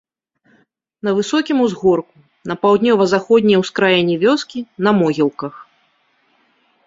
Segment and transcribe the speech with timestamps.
[1.07, 2.15] На высокім узгорку,
[2.51, 5.53] на паўднёва-заходняй ускраіне вёскі, на могілках.